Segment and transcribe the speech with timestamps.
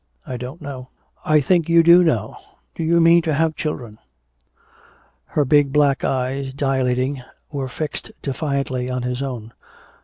[0.25, 0.89] "I don't know."
[1.23, 2.35] "I think you do know.
[2.73, 3.99] Do you mean to have children?"
[5.25, 9.53] Her big black eyes, dilating, were fixed defiantly on his own.